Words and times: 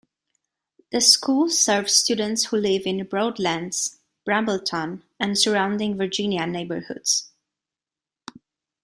The 0.91 0.99
school 0.99 1.47
serves 1.47 1.93
students 1.93 2.45
who 2.45 2.57
live 2.57 2.87
in 2.87 3.05
Broadlands, 3.05 3.99
Brambleton, 4.25 5.03
and 5.19 5.37
surrounding 5.37 5.95
Virginian 5.95 6.51
neighborhoods. 6.51 7.29